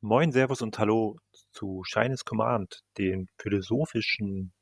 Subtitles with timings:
[0.00, 1.18] Moin, Servus und Hallo
[1.52, 4.52] zu Shines Command, dem philosophischen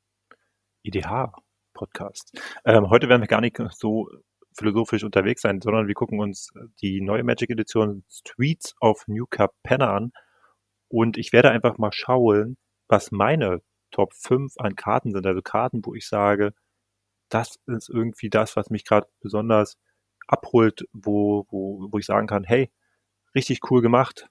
[0.83, 2.39] IDH-Podcast.
[2.65, 4.07] Ähm, heute werden wir gar nicht so
[4.55, 6.51] philosophisch unterwegs sein, sondern wir gucken uns
[6.83, 10.11] die neue Magic Edition Streets of New Capenna an
[10.89, 12.57] und ich werde einfach mal schauen,
[12.87, 13.61] was meine
[13.91, 15.25] Top 5 an Karten sind.
[15.25, 16.53] Also Karten, wo ich sage,
[17.29, 19.77] das ist irgendwie das, was mich gerade besonders
[20.27, 22.71] abholt, wo, wo, wo ich sagen kann, hey,
[23.35, 24.27] richtig cool gemacht.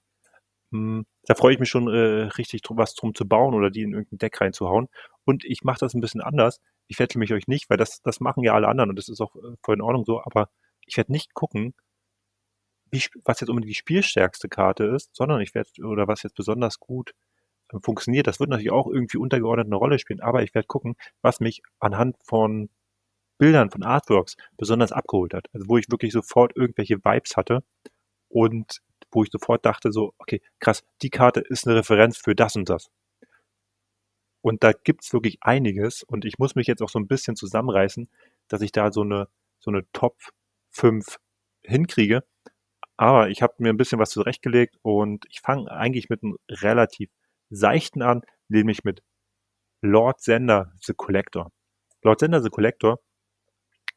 [0.71, 3.93] Hm, da freue ich mich schon äh, richtig was drum zu bauen oder die in
[3.93, 4.89] irgendein Deck reinzuhauen.
[5.25, 6.61] Und ich mache das ein bisschen anders.
[6.87, 9.21] Ich wettle mich euch nicht, weil das, das machen ja alle anderen und das ist
[9.21, 10.49] auch äh, voll in Ordnung so, aber
[10.85, 11.73] ich werde nicht gucken,
[12.91, 16.79] wie, was jetzt unbedingt die spielstärkste Karte ist, sondern ich werde, oder was jetzt besonders
[16.79, 17.13] gut
[17.81, 18.27] funktioniert.
[18.27, 21.61] Das wird natürlich auch irgendwie untergeordnet eine Rolle spielen, aber ich werde gucken, was mich
[21.79, 22.69] anhand von
[23.37, 25.47] Bildern, von Artworks besonders abgeholt hat.
[25.53, 27.63] Also wo ich wirklich sofort irgendwelche Vibes hatte
[28.29, 32.55] und wo ich sofort dachte so, okay, krass, die Karte ist eine Referenz für das
[32.55, 32.89] und das.
[34.41, 38.09] Und da gibt's wirklich einiges und ich muss mich jetzt auch so ein bisschen zusammenreißen,
[38.47, 39.27] dass ich da so eine,
[39.59, 40.17] so eine Top
[40.71, 41.17] 5
[41.63, 42.23] hinkriege.
[42.97, 47.09] Aber ich habe mir ein bisschen was zurechtgelegt und ich fange eigentlich mit einem relativ
[47.49, 49.03] seichten an, nämlich mit
[49.81, 51.51] Lord Sender the Collector.
[52.03, 52.99] Lord Sender the Collector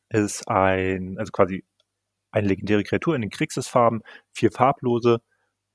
[0.09, 1.65] ist ein, also quasi
[2.31, 5.21] eine legendäre Kreatur in den Kriegsfarben, vier farblose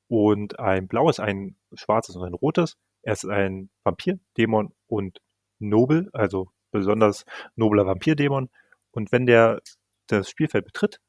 [0.08, 2.78] und ein blaues, ein schwarzes und ein rotes.
[3.02, 5.22] Er ist ein Vampir, Dämon und
[5.60, 8.50] Nobel, also besonders nobler Vampir-Dämon.
[8.92, 9.62] Und wenn der
[10.08, 11.00] das Spielfeld betritt,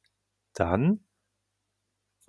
[0.55, 1.05] dann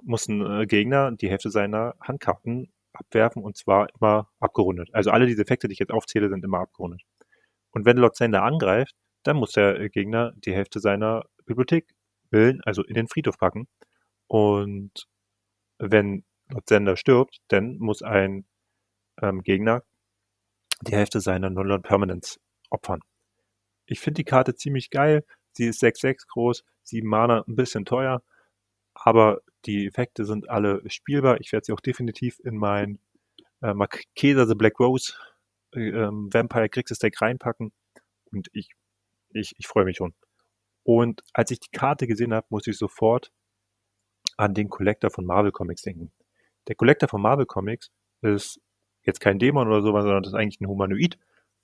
[0.04, 4.90] muss ein äh, Gegner die Hälfte seiner Handkarten abwerfen und zwar immer abgerundet.
[4.94, 7.02] Also alle diese Effekte, die ich jetzt aufzähle, sind immer abgerundet.
[7.72, 11.88] Und wenn Lord Sender angreift, dann muss der Gegner die Hälfte seiner Bibliothek
[12.30, 13.68] bilden, also in den Friedhof packen.
[14.28, 15.08] Und
[15.80, 18.46] wenn Lord Sender stirbt, dann muss ein
[19.22, 19.84] ähm, Gegner
[20.81, 23.00] die Hälfte seiner Non-Lord Permanents opfern.
[23.85, 25.24] Ich finde die Karte ziemlich geil.
[25.53, 28.22] Sie ist 6-6 groß, 7 Mana, ein bisschen teuer,
[28.94, 31.39] aber die Effekte sind alle spielbar.
[31.41, 33.00] Ich werde sie auch definitiv in mein
[33.61, 35.13] äh, Marquesa The Black Rose
[35.75, 37.72] äh, ähm, Vampire Crixus Deck reinpacken
[38.31, 38.69] und ich,
[39.29, 40.13] ich, ich freue mich schon.
[40.83, 43.31] Und als ich die Karte gesehen habe, muss ich sofort
[44.38, 46.11] an den Collector von Marvel Comics denken.
[46.67, 47.91] Der Collector von Marvel Comics
[48.22, 48.61] ist
[49.03, 51.17] jetzt kein Dämon oder sowas, sondern das ist eigentlich ein Humanoid,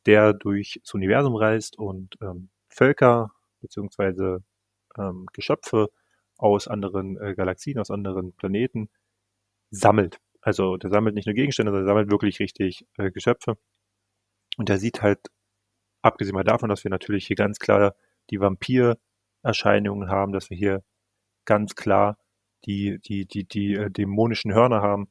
[0.06, 3.32] der durchs Universum reist und ähm, Völker
[3.62, 4.44] beziehungsweise
[4.98, 5.90] ähm, Geschöpfe
[6.38, 8.90] aus anderen äh, Galaxien, aus anderen Planeten
[9.70, 10.20] sammelt.
[10.42, 13.58] Also der sammelt nicht nur Gegenstände, sondern der sammelt wirklich richtig äh, Geschöpfe.
[14.58, 15.20] Und der sieht halt,
[16.02, 17.96] abgesehen mal davon, dass wir natürlich hier ganz klar
[18.30, 20.84] die Vampir-Erscheinungen haben, dass wir hier
[21.46, 22.18] ganz klar
[22.66, 25.10] die, die, die, die äh, dämonischen Hörner haben,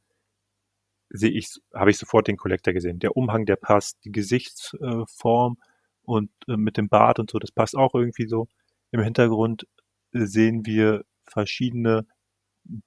[1.10, 2.98] sehe ich, habe ich sofort den Collector gesehen.
[2.98, 5.58] Der Umhang, der passt, die Gesichtsform
[6.02, 8.48] und äh, mit dem Bart und so, das passt auch irgendwie so.
[8.90, 9.66] Im Hintergrund
[10.12, 12.06] äh, sehen wir verschiedene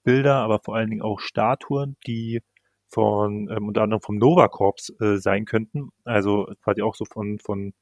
[0.04, 2.42] Bilder, aber vor allen Dingen auch Statuen, die
[2.90, 5.90] von ähm, unter anderem vom Nova Corps äh, sein könnten.
[6.06, 7.74] Also quasi auch so von, von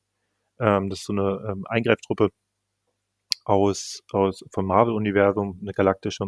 [0.60, 2.30] ähm, das ist so eine ähm, Eingreiftruppe
[3.46, 6.28] aus, aus vom Marvel-Universum, eine galaktische.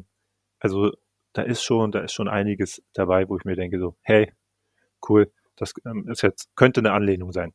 [0.60, 0.92] Also
[1.34, 4.32] da ist schon, da ist schon einiges dabei, wo ich mir denke, so, hey,
[5.10, 7.54] cool, das ähm, ist jetzt, könnte eine Anlehnung sein.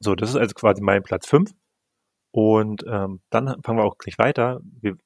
[0.00, 1.52] So, das ist also quasi mein Platz 5.
[2.32, 4.60] Und ähm, dann fangen wir auch gleich weiter.
[4.80, 4.96] Wir,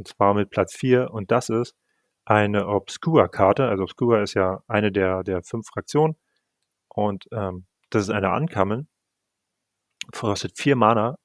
[0.00, 1.76] und zwar mit Platz 4 und das ist
[2.24, 3.68] eine Obscura-Karte.
[3.68, 6.16] Also Obscura ist ja eine der, der fünf Fraktionen
[6.88, 8.88] und ähm, das ist eine Ankamen.
[10.10, 11.18] Kostet vier Mana,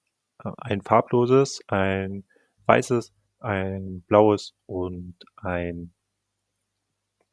[0.44, 2.26] äh, ein farbloses, ein
[2.66, 5.94] weißes, ein blaues und ein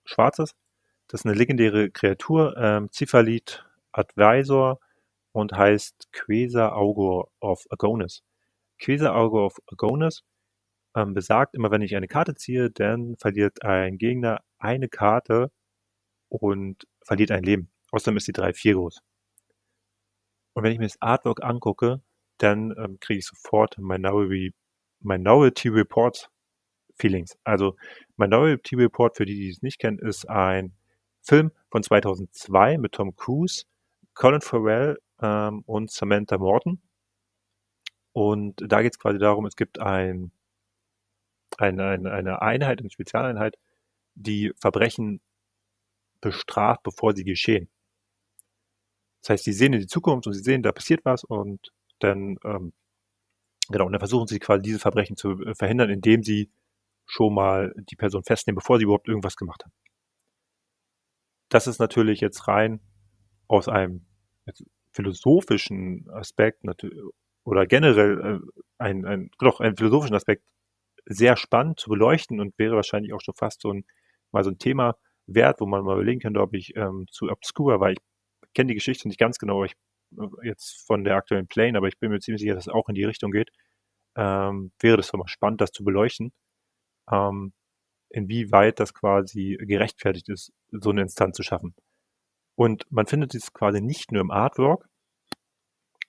[0.04, 0.54] schwarzes.
[1.08, 4.78] Das ist eine legendäre Kreatur, ähm, Ziphalit Advisor
[5.32, 8.22] und heißt Quesa Augur of Agonis.
[8.78, 10.22] Quesa Augur of Agonis
[10.94, 15.50] ähm, besagt, immer wenn ich eine Karte ziehe, dann verliert ein Gegner eine Karte
[16.28, 17.70] und verliert ein Leben.
[17.92, 19.00] Außerdem ist die 3-4 groß.
[20.54, 22.02] Und wenn ich mir das Artwork angucke,
[22.38, 24.54] dann ähm, kriege ich sofort Minority,
[25.00, 26.30] Minority Report
[26.96, 27.38] Feelings.
[27.44, 27.76] Also
[28.16, 30.74] Minority Report, für die, die es nicht kennen, ist ein
[31.22, 33.64] Film von 2002 mit Tom Cruise,
[34.14, 36.82] Colin Farrell ähm, und Samantha Morton.
[38.12, 40.32] Und da geht es quasi darum, es gibt ein
[41.58, 43.56] eine, eine, eine Einheit, eine Spezialeinheit,
[44.14, 45.20] die Verbrechen
[46.20, 47.68] bestraft, bevor sie geschehen.
[49.20, 52.36] Das heißt, sie sehen in die Zukunft und sie sehen, da passiert was und dann,
[52.44, 52.72] ähm,
[53.68, 56.50] genau, und dann versuchen sie quasi diese Verbrechen zu äh, verhindern, indem sie
[57.06, 59.72] schon mal die Person festnehmen, bevor sie überhaupt irgendwas gemacht hat.
[61.48, 62.80] Das ist natürlich jetzt rein
[63.46, 64.06] aus einem
[64.92, 66.64] philosophischen Aspekt
[67.44, 70.44] oder generell äh, ein, ein, doch einen philosophischen Aspekt
[71.06, 73.84] sehr spannend zu beleuchten und wäre wahrscheinlich auch schon fast so ein,
[74.32, 74.96] mal so ein Thema
[75.26, 77.98] wert, wo man mal überlegen könnte, ob ich ähm, zu obscure, weil ich
[78.54, 79.74] kenne die Geschichte nicht ganz genau, ich
[80.18, 82.88] äh, jetzt von der aktuellen Plane, aber ich bin mir ziemlich sicher, dass es auch
[82.88, 83.50] in die Richtung geht.
[84.16, 86.32] Ähm, wäre das doch mal spannend, das zu beleuchten,
[87.10, 87.52] ähm,
[88.10, 91.74] inwieweit das quasi gerechtfertigt ist, so eine Instanz zu schaffen.
[92.56, 94.88] Und man findet es quasi nicht nur im Artwork,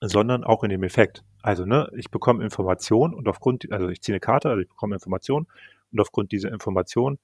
[0.00, 1.24] sondern auch in dem Effekt.
[1.44, 4.96] Also, ne, ich bekomme Informationen und aufgrund, also ich ziehe eine Karte, also ich bekomme
[4.96, 5.46] Informationen
[5.92, 7.18] und aufgrund dieser Information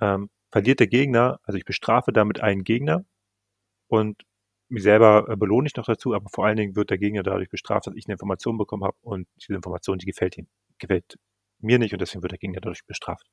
[0.00, 3.04] ähm, verliert der Gegner, also ich bestrafe damit einen Gegner
[3.88, 4.24] und
[4.70, 7.50] mich selber äh, belohne ich noch dazu, aber vor allen Dingen wird der Gegner dadurch
[7.50, 11.18] bestraft, dass ich eine Information bekommen habe und diese Information, die gefällt ihm, gefällt
[11.60, 13.26] mir nicht und deswegen wird der Gegner dadurch bestraft.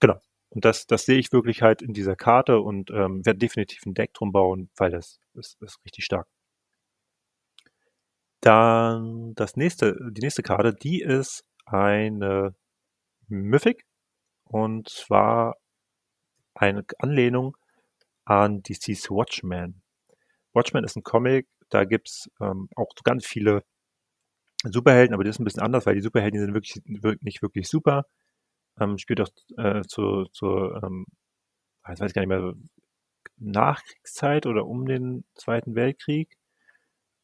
[0.00, 0.18] Genau.
[0.50, 3.94] Und das, das sehe ich wirklich halt in dieser Karte und ähm, werde definitiv ein
[3.94, 6.28] Deck drum bauen, weil das ist, ist richtig stark.
[8.40, 12.54] Dann das nächste, die nächste Karte, die ist eine
[13.28, 13.84] Mythic
[14.44, 15.56] und zwar
[16.54, 17.56] eine Anlehnung
[18.24, 19.82] an DC's Watchmen.
[20.54, 23.64] Watchmen ist ein Comic, da gibt's ähm, auch ganz viele
[24.64, 27.68] Superhelden, aber das ist ein bisschen anders, weil die Superhelden sind wirklich, wirklich nicht wirklich
[27.68, 28.04] super.
[28.80, 29.28] Ähm, spielt auch
[29.58, 30.46] äh, zu, zu
[30.82, 31.06] ähm,
[31.92, 32.54] ich weiß gar nicht mehr,
[33.38, 36.36] Nachkriegszeit oder um den Zweiten Weltkrieg.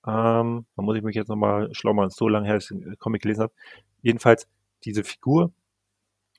[0.06, 2.98] Ähm, da muss ich mich jetzt nochmal schlau machen, so lange her, dass ich den
[2.98, 3.54] Comic gelesen habe.
[4.02, 4.48] Jedenfalls
[4.84, 5.52] diese Figur,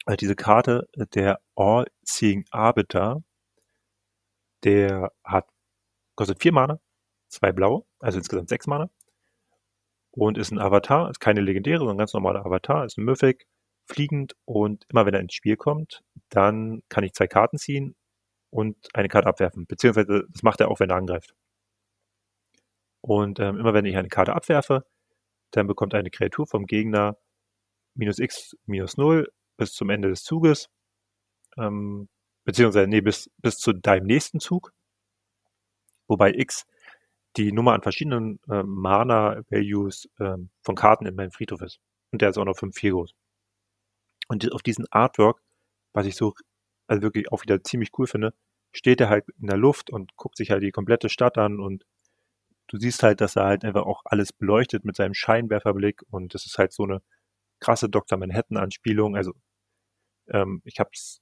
[0.05, 3.23] äh, diese Karte, der All-Seeing Arbiter,
[4.63, 5.47] der hat,
[6.15, 6.79] kostet vier Mana,
[7.29, 8.89] zwei blaue, also insgesamt sechs Mana.
[10.11, 13.47] Und ist ein Avatar, ist keine legendäre, sondern ein ganz normaler Avatar, ist ein Mythic,
[13.85, 17.95] fliegend und immer wenn er ins Spiel kommt, dann kann ich zwei Karten ziehen
[18.49, 19.65] und eine Karte abwerfen.
[19.67, 21.35] Beziehungsweise das macht er auch, wenn er angreift.
[23.01, 24.85] Und ähm, immer wenn ich eine Karte abwerfe,
[25.51, 27.17] dann bekommt eine Kreatur vom Gegner
[27.95, 30.69] minus x minus 0 bis zum Ende des Zuges.
[31.57, 32.09] Ähm,
[32.45, 34.73] beziehungsweise, nee, bis, bis zu deinem nächsten Zug.
[36.07, 36.65] Wobei x
[37.37, 41.79] die Nummer an verschiedenen äh, Mana-Values äh, von Karten in meinem Friedhof ist.
[42.11, 43.13] Und der ist auch noch 5-4 groß.
[44.27, 45.41] Und auf diesen Artwork,
[45.93, 46.33] was ich so,
[46.87, 48.33] also wirklich auch wieder ziemlich cool finde,
[48.73, 51.85] steht er halt in der Luft und guckt sich halt die komplette Stadt an und
[52.67, 56.45] du siehst halt, dass er halt einfach auch alles beleuchtet mit seinem Scheinwerferblick und das
[56.45, 57.01] ist halt so eine
[57.59, 58.17] krasse Dr.
[58.17, 59.15] Manhattan-Anspielung.
[59.15, 59.33] Also
[60.29, 61.21] ähm, ich habe es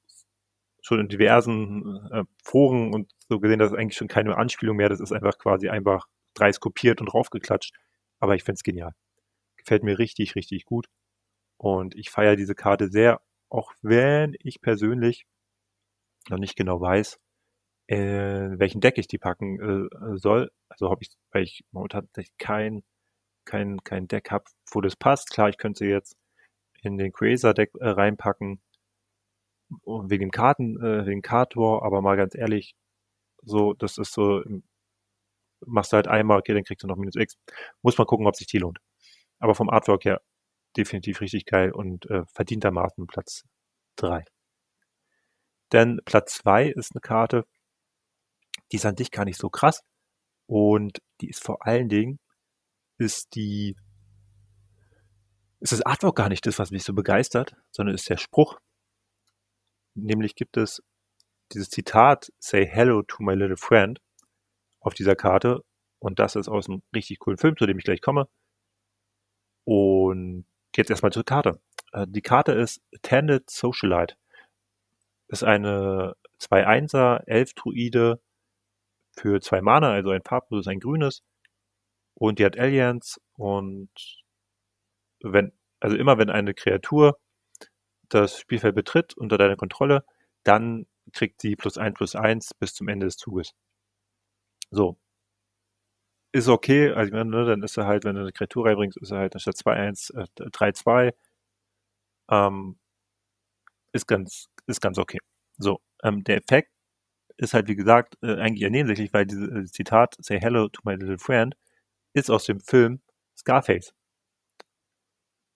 [0.81, 4.89] schon in diversen äh, Foren und so gesehen, das ist eigentlich schon keine Anspielung mehr,
[4.89, 7.73] das ist einfach quasi einfach dreist kopiert und raufgeklatscht.
[8.19, 8.93] Aber ich find's genial.
[9.57, 10.87] Gefällt mir richtig, richtig gut.
[11.57, 15.25] Und ich feiere diese Karte sehr, auch wenn ich persönlich
[16.29, 17.19] noch nicht genau weiß,
[17.87, 20.51] äh, welchen Deck ich die packen äh, soll.
[20.69, 22.83] Also habe ich, weil ich momentan kein,
[23.45, 25.31] kein, kein Deck habe, wo das passt.
[25.31, 26.17] Klar, ich könnte sie jetzt
[26.81, 28.61] in den Crazer-Deck äh, reinpacken,
[29.85, 32.75] wegen dem Karten, äh, wegen Card War, aber mal ganz ehrlich,
[33.43, 34.43] so, das ist so,
[35.65, 37.35] machst du halt einmal, okay, dann kriegst du noch minus X.
[37.81, 38.79] Muss man gucken, ob sich die lohnt.
[39.39, 40.21] Aber vom Artwork her
[40.77, 43.43] definitiv richtig geil und äh, verdientermaßen Platz
[43.95, 44.25] drei.
[45.71, 47.45] Denn Platz zwei ist eine Karte,
[48.71, 49.83] die ist an sich gar nicht so krass
[50.47, 52.19] und die ist vor allen Dingen,
[52.97, 53.75] ist die,
[55.59, 58.59] ist das Artwork gar nicht das, was mich so begeistert, sondern ist der Spruch.
[59.95, 60.83] Nämlich gibt es
[61.51, 63.99] dieses Zitat, say hello to my little friend,
[64.79, 65.63] auf dieser Karte.
[65.99, 68.27] Und das ist aus einem richtig coolen Film, zu dem ich gleich komme.
[69.63, 70.45] Und
[70.75, 71.59] jetzt erstmal zur Karte.
[71.91, 74.15] Äh, die Karte ist Attended Socialite.
[75.27, 78.21] Ist eine 2-1er, 11 Druide
[79.17, 81.23] für zwei Mana, also ein farbloses, ein grünes.
[82.15, 83.89] Und die hat Alliance und
[85.23, 87.17] wenn, also immer wenn eine Kreatur
[88.09, 90.05] das Spielfeld betritt unter deiner Kontrolle,
[90.43, 93.53] dann kriegt sie plus eins plus eins bis zum Ende des Zuges.
[94.71, 94.97] So.
[96.33, 99.19] Ist okay, also ne, dann ist er halt, wenn du eine Kreatur reinbringst, ist er
[99.19, 101.13] halt anstatt 2-1 äh, 3-2.
[102.29, 102.77] Ähm,
[103.93, 105.19] ist ganz, ist ganz okay.
[105.57, 106.71] So, ähm, der Effekt
[107.37, 110.95] ist halt, wie gesagt, äh, eigentlich nebensächlich, weil dieses äh, Zitat, say hello to my
[110.95, 111.55] little friend,
[112.13, 113.01] ist aus dem Film
[113.37, 113.93] Scarface.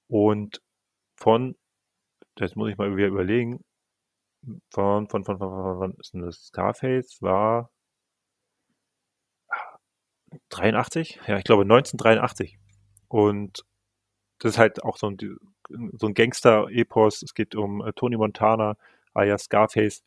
[0.08, 0.62] Und
[1.16, 1.56] von,
[2.36, 3.64] das muss ich mal wieder überlegen,
[4.72, 7.70] von, von, von, von, von, von ist das Scarface war,
[10.50, 11.20] 83?
[11.28, 12.58] Ja, ich glaube 1983.
[13.08, 13.64] Und
[14.40, 15.18] das ist halt auch so ein,
[15.94, 17.24] so ein Gangster-Epos.
[17.24, 18.76] Es geht um äh, Tony Montana,
[19.14, 20.04] alias Scarface.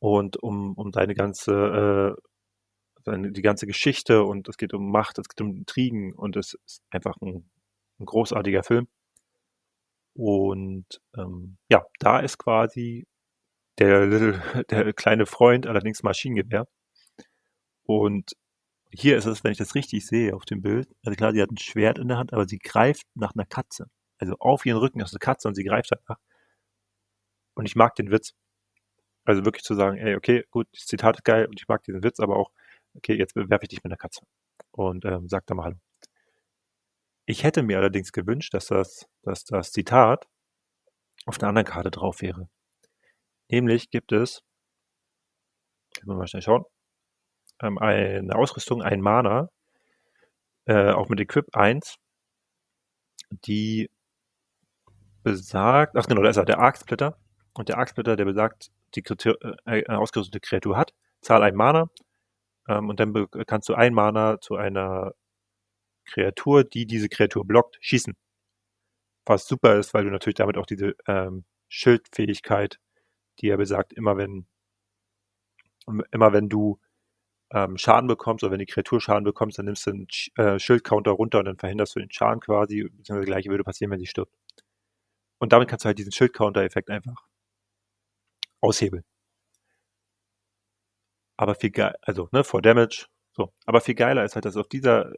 [0.00, 2.22] Und um, um seine ganze, äh,
[3.04, 6.54] seine, die ganze Geschichte und es geht um Macht, es geht um Intrigen und es
[6.66, 7.50] ist einfach ein,
[7.98, 8.88] ein großartiger Film.
[10.14, 13.06] Und ähm, ja, da ist quasi
[13.78, 16.66] der, little, der kleine Freund allerdings Maschinengewehr.
[17.84, 18.32] Und
[18.90, 21.50] hier ist es, wenn ich das richtig sehe auf dem Bild, also klar, sie hat
[21.50, 23.86] ein Schwert in der Hand, aber sie greift nach einer Katze.
[24.18, 26.18] Also auf ihren Rücken ist eine Katze und sie greift danach.
[27.54, 28.34] Und ich mag den Witz.
[29.28, 32.02] Also wirklich zu sagen, ey, okay, gut, das Zitat ist geil und ich mag diesen
[32.02, 32.50] Witz, aber auch,
[32.94, 34.22] okay, jetzt bewerfe ich dich mit einer Katze.
[34.70, 35.76] Und ähm, sag da mal Hallo.
[37.26, 40.26] Ich hätte mir allerdings gewünscht, dass das, dass das Zitat
[41.26, 42.48] auf einer anderen Karte drauf wäre.
[43.50, 44.42] Nämlich gibt es,
[45.98, 46.64] ich muss mal schnell schauen,
[47.60, 49.50] ähm, eine Ausrüstung, ein Mana,
[50.64, 51.96] äh, auch mit Equip 1,
[53.30, 53.90] die
[55.22, 57.18] besagt, ach genau, da ist er, der Arc Splitter.
[57.52, 61.90] Und der Arc Splitter, der besagt, die äh, eine ausgerüstete Kreatur hat, zahl ein Mana,
[62.68, 65.14] ähm, und dann kannst du ein Mana zu einer
[66.06, 68.14] Kreatur, die diese Kreatur blockt, schießen.
[69.26, 72.78] Was super ist, weil du natürlich damit auch diese ähm, Schildfähigkeit,
[73.40, 74.46] die er besagt, immer wenn
[76.12, 76.78] immer wenn du
[77.52, 81.12] ähm, Schaden bekommst oder wenn die Kreatur Schaden bekommst, dann nimmst du einen äh, Schildcounter
[81.12, 84.06] runter und dann verhinderst du den Schaden quasi, beziehungsweise das gleiche würde passieren, wenn sie
[84.06, 84.32] stirbt.
[85.38, 87.26] Und damit kannst du halt diesen Schildcounter-Effekt einfach
[88.60, 89.04] aushebeln.
[91.36, 93.52] Aber viel geil, also ne, for Damage, so.
[93.66, 95.12] Aber viel geiler ist halt, dass auf dieser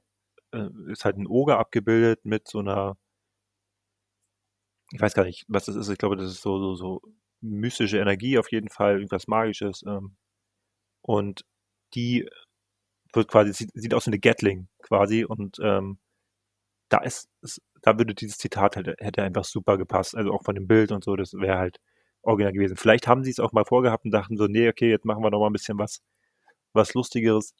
[0.52, 2.96] äh, ist halt ein Oger abgebildet mit so einer,
[4.92, 5.88] ich weiß gar nicht, was das ist.
[5.88, 7.00] Ich glaube, das ist so so so
[7.40, 9.82] mystische Energie auf jeden Fall, irgendwas Magisches.
[9.86, 10.16] Ähm,
[11.02, 11.44] und
[11.94, 12.28] die
[13.14, 15.98] wird quasi, sieht, sieht aus wie eine Gatling quasi und ähm,
[16.90, 20.54] da ist, ist, da würde dieses Zitat halt, hätte einfach super gepasst, also auch von
[20.56, 21.78] dem Bild und so, das wäre halt
[22.22, 22.76] original gewesen.
[22.76, 25.30] Vielleicht haben sie es auch mal vorgehabt und dachten so, nee, okay, jetzt machen wir
[25.30, 26.02] noch mal ein bisschen was,
[26.72, 27.54] was Lustigeres.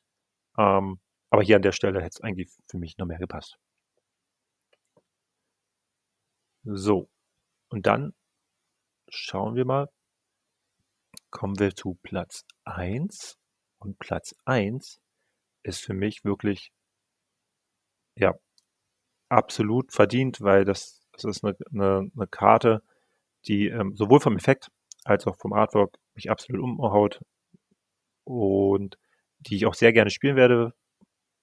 [0.59, 1.01] Ähm,
[1.31, 3.59] aber hier an der Stelle hätte es eigentlich für mich noch mehr gepasst.
[6.65, 7.09] So.
[7.69, 8.15] Und dann
[9.09, 9.89] schauen wir mal,
[11.31, 13.39] kommen wir zu Platz 1.
[13.79, 15.01] Und Platz 1
[15.63, 16.73] ist für mich wirklich,
[18.17, 18.35] ja,
[19.29, 22.83] absolut verdient, weil das, das ist eine, eine, eine Karte,
[23.47, 24.71] die ähm, sowohl vom Effekt
[25.05, 27.21] als auch vom Artwork mich absolut umhaut
[28.25, 28.99] und
[29.41, 30.75] die ich auch sehr gerne spielen werde,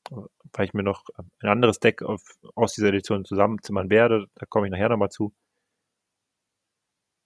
[0.09, 2.21] weil ich mir noch ein anderes Deck auf,
[2.55, 4.27] aus dieser Edition zusammenzimmern werde.
[4.35, 5.33] Da komme ich nachher nochmal zu.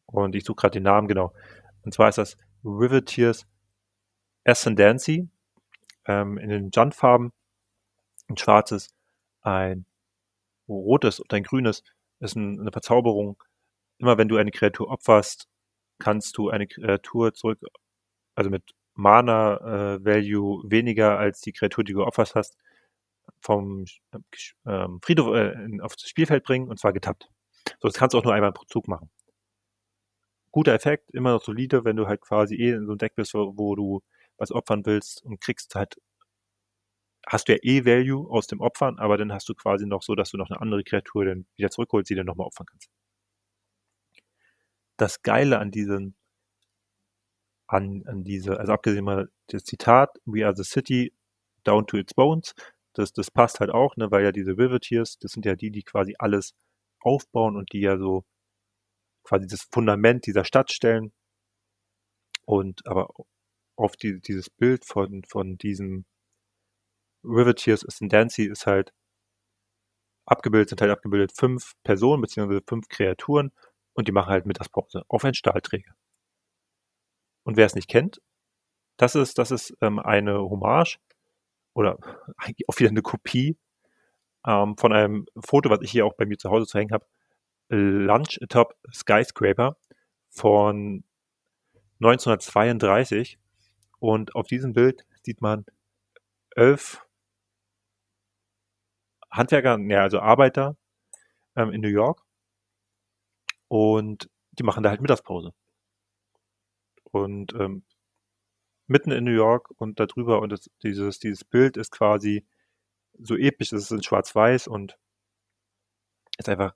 [0.05, 1.33] Und ich suche gerade den Namen, genau.
[1.83, 3.47] Und zwar ist das Riveteers
[4.43, 5.29] Ascendancy
[6.05, 7.31] ähm, in den Junt-Farben.
[8.27, 8.89] Ein schwarzes,
[9.41, 9.85] ein
[10.67, 11.83] rotes und ein grünes
[12.19, 13.41] ist ein, eine Verzauberung.
[14.01, 15.47] Immer wenn du eine Kreatur opferst,
[15.99, 17.59] kannst du eine Kreatur zurück,
[18.35, 18.63] also mit
[18.95, 22.57] Mana-Value äh, weniger als die Kreatur, die du geopfert hast,
[23.41, 23.85] vom
[24.65, 27.29] äh, Friedhof äh, aufs Spielfeld bringen und zwar getappt.
[27.79, 29.11] So, das kannst du auch nur einmal pro Zug machen.
[30.51, 33.35] Guter Effekt, immer noch solide, wenn du halt quasi eh in so einem Deck bist,
[33.35, 34.01] wo, wo du
[34.37, 35.95] was opfern willst und kriegst halt,
[37.27, 40.15] hast du ja eh Value aus dem Opfern, aber dann hast du quasi noch so,
[40.15, 42.89] dass du noch eine andere Kreatur dann wieder zurückholst, die dann nochmal opfern kannst.
[45.01, 46.15] Das Geile an diesen,
[47.67, 51.11] an, an diese, also abgesehen mal das Zitat, We are the city
[51.63, 52.53] down to its bones,
[52.93, 55.81] das, das passt halt auch, ne, weil ja diese Riveteers, das sind ja die, die
[55.81, 56.53] quasi alles
[56.99, 58.25] aufbauen und die ja so
[59.23, 61.11] quasi das Fundament dieser Stadt stellen.
[62.45, 63.09] Und aber
[63.77, 66.05] auf die, dieses Bild von, von diesem
[67.23, 68.93] Riveteers Ascendancy ist halt
[70.25, 73.51] abgebildet, sind halt abgebildet fünf Personen beziehungsweise fünf Kreaturen
[73.93, 75.93] und die machen halt Mittagspause auf einen Stahlträger.
[77.43, 78.21] Und wer es nicht kennt,
[78.97, 80.99] das ist, das ist ähm, eine Hommage
[81.73, 81.97] oder
[82.37, 83.57] eigentlich auch wieder eine Kopie
[84.45, 87.05] ähm, von einem Foto, was ich hier auch bei mir zu Hause zu hängen habe.
[87.69, 89.77] Lunch Atop Skyscraper
[90.29, 91.03] von
[91.99, 93.39] 1932.
[93.99, 95.65] Und auf diesem Bild sieht man
[96.55, 97.05] elf
[99.31, 100.75] Handwerker, ja, also Arbeiter
[101.55, 102.23] ähm, in New York.
[103.71, 105.53] Und die machen da halt Mittagspause.
[107.05, 107.85] Und ähm,
[108.87, 112.45] mitten in New York und darüber und das, dieses, dieses Bild ist quasi
[113.17, 114.97] so episch, es ist in schwarz-weiß und
[116.37, 116.75] ist einfach,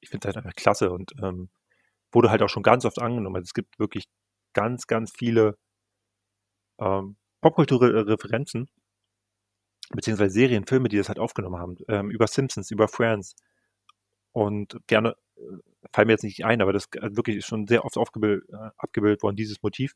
[0.00, 1.48] ich finde es halt einfach klasse und ähm,
[2.12, 3.36] wurde halt auch schon ganz oft angenommen.
[3.36, 4.04] Also es gibt wirklich
[4.52, 5.56] ganz, ganz viele
[6.78, 8.68] ähm, popkulturelle Referenzen
[9.94, 13.34] beziehungsweise Serien, Filme, die das halt aufgenommen haben, ähm, über Simpsons, über Friends.
[14.32, 15.23] Und gerne äh,
[15.92, 18.70] fallen mir jetzt nicht ein, aber das äh, wirklich ist schon sehr oft aufgebildet, äh,
[18.76, 19.94] abgebildet worden, dieses Motiv.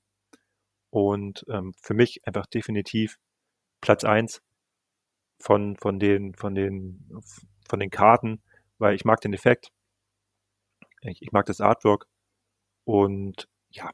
[0.90, 3.18] Und ähm, für mich einfach definitiv
[3.80, 4.40] Platz eins
[5.40, 7.08] von, von den, von den,
[7.68, 8.42] von den Karten,
[8.78, 9.70] weil ich mag den Effekt.
[11.02, 12.06] Ich, ich mag das Artwork
[12.84, 13.90] und ja,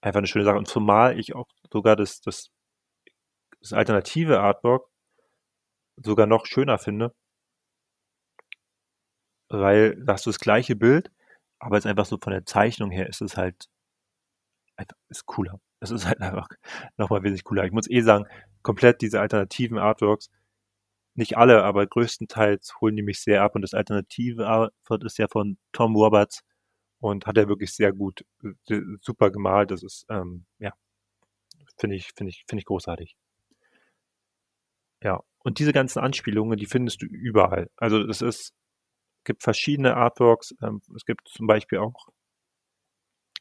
[0.00, 0.58] einfach eine schöne Sache.
[0.58, 2.50] Und zumal ich auch sogar das, das,
[3.60, 4.88] das alternative Artwork
[5.96, 7.14] sogar noch schöner finde,
[9.48, 11.10] weil da hast du das gleiche Bild,
[11.58, 13.68] aber ist einfach so von der Zeichnung her ist es halt
[14.76, 15.60] einfach ist cooler.
[15.80, 16.48] Es ist halt einfach
[16.96, 17.64] nochmal wesentlich cooler.
[17.64, 18.26] Ich muss eh sagen,
[18.62, 20.30] komplett diese alternativen Artworks,
[21.14, 25.26] nicht alle, aber größtenteils holen die mich sehr ab und das alternative Artwork ist ja
[25.28, 26.42] von Tom Roberts
[27.00, 28.24] und hat er wirklich sehr gut,
[28.68, 29.70] äh, super gemalt.
[29.70, 30.72] Das ist, ähm, ja,
[31.78, 33.16] finde ich, finde ich, finde ich großartig.
[35.02, 37.70] Ja, und diese ganzen Anspielungen, die findest du überall.
[37.76, 38.52] Also es ist,
[39.24, 40.54] gibt verschiedene Artworks.
[40.62, 42.08] Ähm, es gibt zum Beispiel auch,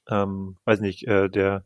[0.09, 1.63] ähm, weiß nicht, äh, der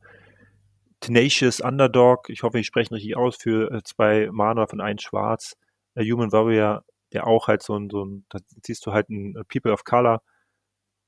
[1.02, 5.58] Tenacious Underdog, ich hoffe, ich spreche richtig aus, für äh, zwei Mana von ein Schwarz,
[5.96, 9.36] der Human Warrior, der auch halt so ein, so ein, da siehst du halt ein
[9.36, 10.22] äh, People of Color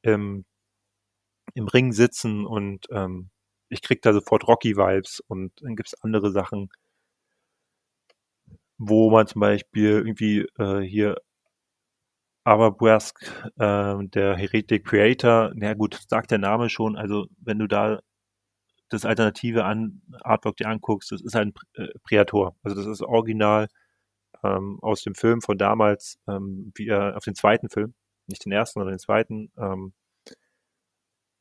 [0.02, 0.46] im,
[1.54, 3.30] im Ring sitzen und ähm,
[3.70, 6.70] ich krieg da sofort Rocky-Vibes und dann gibt's andere Sachen,
[8.78, 11.18] wo man zum Beispiel irgendwie äh, hier
[12.46, 13.24] Aberbuask,
[13.58, 18.00] äh, der Heretic Creator, na gut, sagt der Name schon, also wenn du da
[18.90, 22.56] das alternative an Artwork dir anguckst, das ist ein äh, Predator.
[22.64, 23.68] Also das ist original
[24.44, 27.94] ähm, aus dem Film von damals, ähm, wie er auf den zweiten Film,
[28.28, 29.52] nicht den ersten, sondern den zweiten.
[29.58, 29.94] Ähm,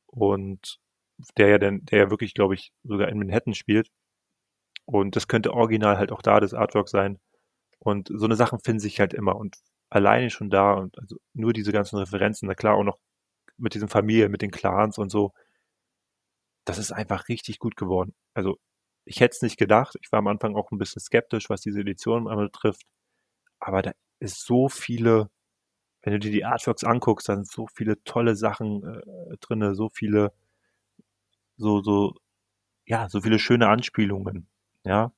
[0.07, 0.79] und
[1.37, 3.89] der ja dann, der ja wirklich, glaube ich, sogar in Manhattan spielt.
[4.87, 7.21] Und das könnte original halt auch da das Artwork sein.
[7.79, 9.37] Und so eine Sachen finden sich halt immer.
[9.37, 9.57] Und
[9.95, 12.99] alleine schon da und also nur diese ganzen Referenzen, na klar auch noch
[13.59, 15.33] mit diesen Familien, mit den Clans und so,
[16.65, 18.15] das ist einfach richtig gut geworden.
[18.35, 18.59] Also
[19.05, 19.97] ich hätte es nicht gedacht.
[20.01, 22.83] Ich war am Anfang auch ein bisschen skeptisch, was diese Edition betrifft.
[23.61, 25.31] Aber da ist so viele,
[26.03, 29.91] wenn du dir die Artworks anguckst, dann sind so viele tolle Sachen äh, drinne, so
[29.91, 30.33] viele,
[31.57, 32.15] so, so,
[32.87, 34.49] ja, so viele schöne Anspielungen.
[34.85, 35.13] Ja.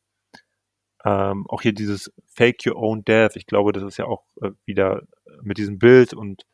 [1.05, 3.37] Ähm, auch hier dieses Fake Your Own Death.
[3.37, 5.03] Ich glaube, das ist ja auch äh, wieder
[5.43, 6.45] mit diesem Bild und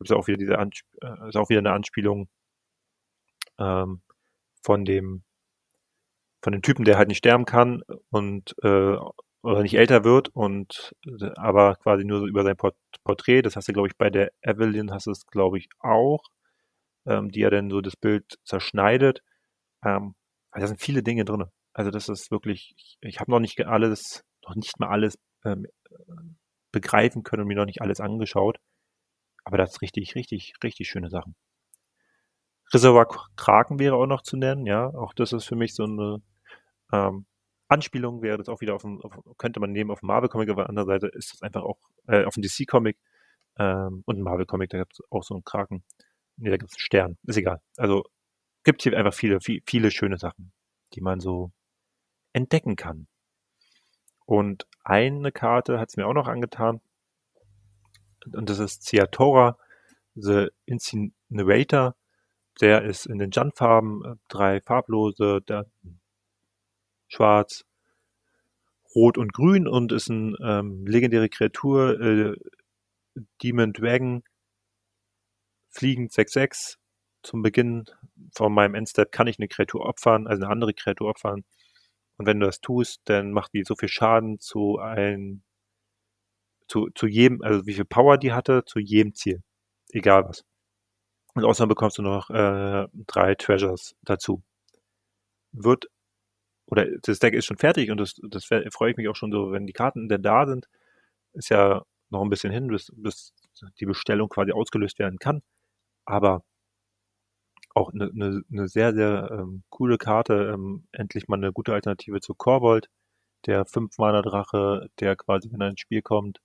[0.00, 2.28] ist auch wieder diese Ansp äh, ist auch wieder eine Anspielung
[3.58, 4.02] ähm,
[4.62, 5.24] von dem
[6.42, 8.96] von dem Typen, der halt nicht sterben kann und äh,
[9.42, 13.42] oder nicht älter wird und äh, aber quasi nur so über sein Port Porträt.
[13.42, 16.22] Das hast du, glaube ich, bei der Evelyn hast du es, glaube ich, auch,
[17.06, 19.22] ähm, die ja dann so das Bild zerschneidet.
[19.84, 20.14] Ähm,
[20.52, 21.46] da sind viele Dinge drin.
[21.78, 25.68] Also das ist wirklich, ich, ich habe noch nicht alles, noch nicht mal alles ähm,
[26.72, 28.58] begreifen können und mir noch nicht alles angeschaut.
[29.44, 31.36] Aber das ist richtig, richtig, richtig schöne Sachen.
[32.74, 34.92] Reservoir Kraken wäre auch noch zu nennen, ja.
[34.92, 36.20] Auch das ist für mich so eine
[36.92, 37.26] ähm,
[37.68, 41.04] Anspielung, wäre das auch wieder auf, dem, auf könnte man nehmen auf Marvel-Comic, aber andererseits
[41.14, 42.98] ist das einfach auch äh, auf dem DC-Comic
[43.56, 45.84] ähm, und Marvel-Comic, da gibt es auch so einen Kraken.
[46.38, 47.18] Nee, da gibt es einen Stern.
[47.22, 47.60] Ist egal.
[47.76, 48.02] Also
[48.64, 50.52] gibt hier einfach viele, viele, viele schöne Sachen,
[50.94, 51.52] die man so
[52.38, 53.08] entdecken kann.
[54.24, 56.80] Und eine Karte hat es mir auch noch angetan.
[58.32, 59.58] Und das ist Ciatora,
[60.14, 61.96] The Incinerator.
[62.60, 65.66] Der ist in den Jan-Farben, äh, drei farblose, der
[67.08, 67.64] schwarz,
[68.94, 72.36] rot und grün und ist eine ähm, legendäre Kreatur, äh,
[73.42, 74.22] Demon Dragon,
[75.70, 76.76] fliegend 6-6.
[77.22, 77.84] Zum Beginn
[78.34, 81.44] von meinem Endstep kann ich eine Kreatur opfern, also eine andere Kreatur opfern.
[82.18, 85.42] Und wenn du das tust, dann macht die so viel Schaden zu ein,
[86.68, 89.42] zu, zu jedem, also wie viel Power die hatte, zu jedem Ziel.
[89.92, 90.44] Egal was.
[91.34, 94.42] Und außerdem bekommst du noch äh, drei Treasures dazu.
[95.52, 95.86] Wird,
[96.66, 99.52] oder das Deck ist schon fertig und das, das freue ich mich auch schon so,
[99.52, 100.68] wenn die Karten denn da sind.
[101.34, 103.32] Ist ja noch ein bisschen hin, bis, bis
[103.80, 105.42] die Bestellung quasi ausgelöst werden kann.
[106.04, 106.42] Aber
[107.78, 110.52] auch eine, eine, eine sehr, sehr ähm, coole Karte.
[110.54, 112.88] Ähm, endlich mal eine gute Alternative zu Korvold,
[113.46, 116.40] der 5-Mana-Drache, der quasi, wenn er ins Spiel kommt,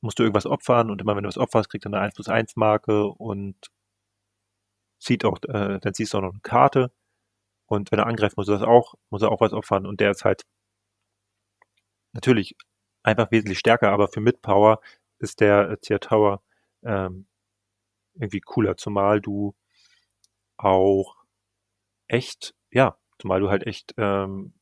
[0.00, 2.28] musst du irgendwas opfern und immer wenn du was opferst, kriegt er eine 1 plus
[2.28, 3.56] 1 Marke und
[5.00, 6.92] zieht auch, äh, dann ziehst du auch noch eine Karte.
[7.66, 9.86] Und wenn er angreift, muss er das auch, muss er auch was opfern.
[9.86, 10.44] Und der ist halt
[12.12, 12.56] natürlich
[13.02, 14.80] einfach wesentlich stärker, aber für Mid-Power
[15.18, 16.42] ist der äh, Tier Tower
[16.84, 17.26] ähm,
[18.16, 19.54] irgendwie cooler, zumal du
[20.56, 21.16] auch
[22.08, 24.54] echt, ja, zumal du halt echt ähm,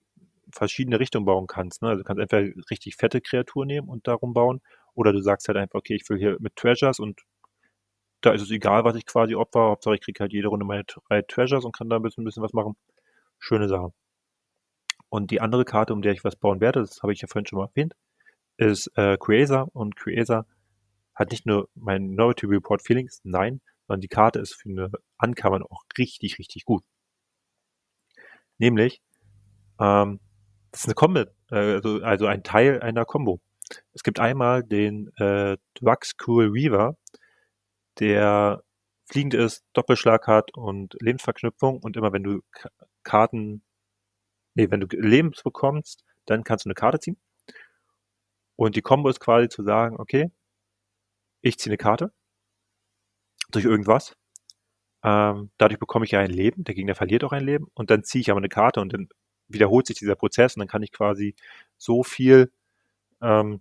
[0.52, 1.82] verschiedene Richtungen bauen kannst.
[1.82, 1.88] Ne?
[1.88, 4.60] Also du kannst entweder richtig fette Kreaturen nehmen und darum bauen,
[4.94, 7.22] oder du sagst halt einfach, okay, ich will hier mit Treasures und
[8.20, 9.60] da ist es egal, was ich quasi opfer.
[9.60, 12.24] Hauptsache ich kriege halt jede Runde meine drei Treasures und kann da ein bisschen, ein
[12.24, 12.76] bisschen was machen.
[13.38, 13.92] Schöne Sache.
[15.10, 17.46] Und die andere Karte, um der ich was bauen werde, das habe ich ja vorhin
[17.46, 17.94] schon mal erwähnt,
[18.56, 19.68] ist äh, Creator.
[19.74, 20.46] Und Creator
[21.14, 25.62] hat nicht nur mein Minority Report Feelings, nein, sondern die Karte ist für eine Uncommon
[25.62, 26.84] auch richtig, richtig gut.
[28.58, 29.00] Nämlich,
[29.80, 30.20] ähm,
[30.70, 33.40] das ist eine Combo, äh, also, also ein Teil einer Combo.
[33.92, 36.96] Es gibt einmal den äh, Drux Cool Weaver,
[37.98, 38.62] der
[39.06, 42.40] fliegend ist, Doppelschlag hat und Lebensverknüpfung und immer wenn du
[43.02, 43.62] Karten,
[44.54, 47.18] nee, wenn du Lebens bekommst, dann kannst du eine Karte ziehen.
[48.56, 50.30] Und die Combo ist quasi zu sagen, okay,
[51.44, 52.12] ich ziehe eine Karte
[53.50, 54.16] durch irgendwas.
[55.04, 58.04] Ähm, dadurch bekomme ich ja ein Leben, der Gegner verliert auch ein Leben und dann
[58.04, 59.08] ziehe ich aber eine Karte und dann
[59.48, 61.34] wiederholt sich dieser Prozess und dann kann ich quasi
[61.78, 62.50] so viel
[63.22, 63.60] ähm,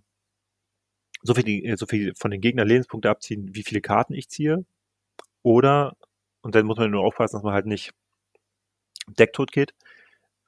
[1.22, 4.64] so viel, so viel von den Gegnern Lebenspunkte abziehen, wie viele Karten ich ziehe.
[5.42, 5.96] Oder,
[6.42, 7.92] und dann muss man nur aufpassen, dass man halt nicht
[9.08, 9.74] decktot geht.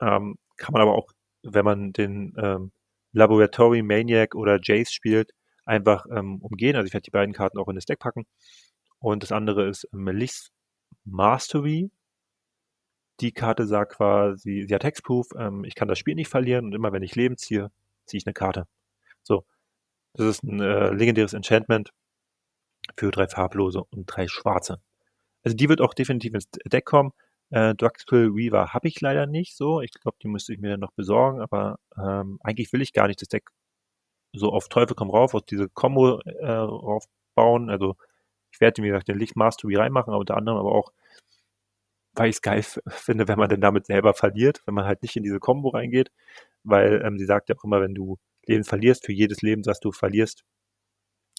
[0.00, 2.72] Ähm, kann man aber auch, wenn man den ähm,
[3.12, 5.32] Laboratory Maniac oder Jace spielt,
[5.66, 6.76] einfach ähm, umgehen.
[6.76, 8.26] Also ich werde die beiden Karten auch in das Deck packen.
[8.98, 10.50] Und das andere ist Melis
[11.04, 11.90] Mastery.
[13.20, 16.74] Die Karte sagt quasi, sie hat Hexproof, ähm, ich kann das Spiel nicht verlieren und
[16.74, 17.70] immer wenn ich Leben ziehe,
[18.04, 18.66] ziehe ich eine Karte.
[19.22, 19.46] So,
[20.14, 21.92] das ist ein äh, legendäres Enchantment
[22.96, 24.80] für drei farblose und drei schwarze.
[25.44, 27.12] Also die wird auch definitiv ins Deck kommen.
[27.50, 29.80] Äh, Druxquill Weaver habe ich leider nicht so.
[29.80, 33.06] Ich glaube, die müsste ich mir dann noch besorgen, aber ähm, eigentlich will ich gar
[33.08, 33.44] nicht das Deck
[34.38, 37.70] so auf Teufel komm rauf, aus diese Combo äh, raufbauen.
[37.70, 37.96] Also
[38.52, 40.92] ich werde, wie gesagt, den Licht Mastery reinmachen, aber unter anderem aber auch,
[42.14, 45.16] weil ich es geil finde, wenn man denn damit selber verliert, wenn man halt nicht
[45.16, 46.10] in diese Combo reingeht,
[46.64, 49.80] weil ähm, sie sagt ja auch immer, wenn du Leben verlierst, für jedes Leben, das
[49.80, 50.44] du verlierst,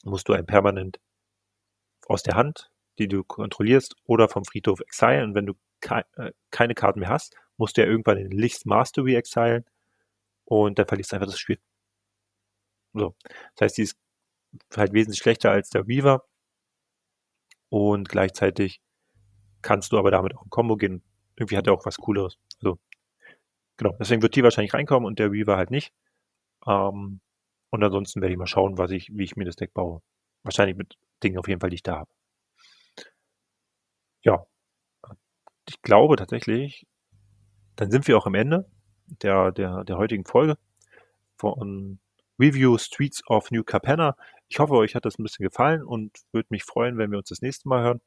[0.04, 1.00] musst du ein permanent
[2.08, 5.30] aus der Hand, die du kontrollierst, oder vom Friedhof exilen.
[5.30, 8.66] Und wenn du ke äh, keine Karten mehr hast, musst du ja irgendwann in Lichts
[8.66, 9.66] Mastery exilen
[10.46, 11.60] und dann verlierst du einfach das Spiel.
[13.00, 13.16] So.
[13.56, 13.98] Das heißt, die ist
[14.76, 16.24] halt wesentlich schlechter als der Weaver
[17.70, 18.82] und gleichzeitig
[19.62, 21.04] kannst du aber damit auch ein Combo gehen.
[21.36, 22.38] Irgendwie hat er auch was Cooleres.
[22.62, 22.80] Also,
[23.78, 23.96] genau.
[24.00, 25.94] Deswegen wird die wahrscheinlich reinkommen und der Weaver halt nicht.
[26.68, 27.22] Ähm,
[27.70, 30.02] und ansonsten werde ich mal schauen, was ich, wie ich mir das Deck baue.
[30.44, 32.12] Wahrscheinlich mit Dingen auf jeden Fall, die ich da habe.
[34.24, 34.46] Ja,
[35.68, 36.88] ich glaube tatsächlich,
[37.76, 38.70] dann sind wir auch am Ende
[39.06, 40.58] der, der, der heutigen Folge
[41.38, 42.00] von
[42.40, 44.16] Review Streets of New Capenna.
[44.48, 47.30] Ich hoffe, euch hat das ein bisschen gefallen und würde mich freuen, wenn wir uns
[47.30, 48.02] das nächste Mal hören.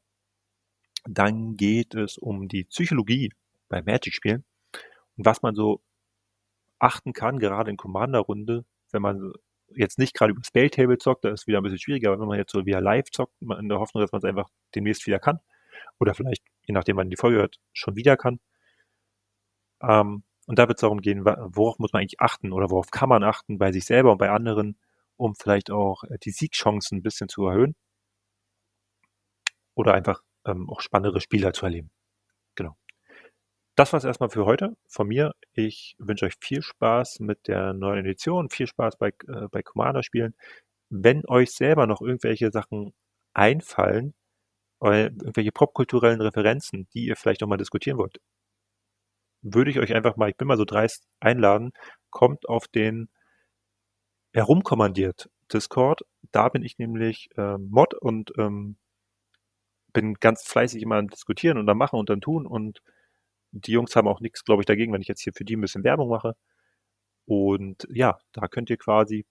[1.04, 3.32] Dann geht es um die Psychologie
[3.68, 4.44] bei Magic-Spielen
[5.16, 5.82] und was man so
[6.78, 9.32] achten kann, gerade in Commander-Runde, wenn man
[9.76, 12.20] jetzt nicht gerade über Spell Table zockt, da ist es wieder ein bisschen schwieriger, aber
[12.20, 15.06] wenn man jetzt so via live zockt, in der Hoffnung, dass man es einfach demnächst
[15.06, 15.40] wieder kann,
[15.98, 18.40] oder vielleicht, je nachdem man die Folge hört, schon wieder kann.
[19.82, 23.08] Ähm, und da wird es darum gehen, worauf muss man eigentlich achten oder worauf kann
[23.08, 24.76] man achten bei sich selber und bei anderen,
[25.14, 27.76] um vielleicht auch äh, die Siegchancen ein bisschen zu erhöhen.
[29.76, 31.92] Oder einfach ähm, auch spannendere Spieler zu erleben.
[32.56, 32.76] Genau.
[33.76, 35.34] Das war es erstmal für heute von mir.
[35.52, 40.34] Ich wünsche euch viel Spaß mit der neuen Edition, viel Spaß bei, äh, bei Commander-Spielen.
[40.88, 42.92] Wenn euch selber noch irgendwelche Sachen
[43.34, 44.14] einfallen,
[44.82, 48.18] irgendwelche popkulturellen Referenzen, die ihr vielleicht noch mal diskutieren wollt,
[49.42, 51.72] würde ich euch einfach mal, ich bin mal so dreist, einladen,
[52.10, 53.08] kommt auf den
[54.32, 56.02] herumkommandiert Discord.
[56.32, 58.76] Da bin ich nämlich äh, Mod und ähm,
[59.92, 62.80] bin ganz fleißig immer am Diskutieren und am Machen und am Tun und
[63.52, 65.60] die Jungs haben auch nichts, glaube ich, dagegen, wenn ich jetzt hier für die ein
[65.60, 66.36] bisschen Werbung mache.
[67.26, 69.26] Und ja, da könnt ihr quasi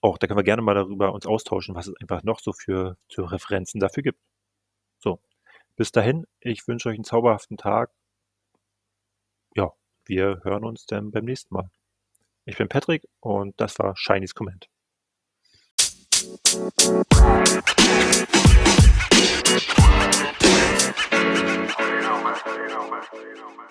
[0.00, 2.96] auch, da können wir gerne mal darüber uns austauschen, was es einfach noch so für,
[3.12, 4.20] für Referenzen dafür gibt.
[4.98, 5.20] So,
[5.76, 7.90] bis dahin, ich wünsche euch einen zauberhaften Tag.
[10.06, 11.70] Wir hören uns dann beim nächsten Mal.
[12.44, 14.68] Ich bin Patrick und das war Shinies Comment.
[16.20, 16.66] You
[22.00, 22.36] know, man.
[22.46, 23.02] You know, man.
[23.12, 23.68] You know, man.